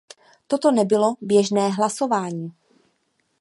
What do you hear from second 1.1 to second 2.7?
běžné hlasování.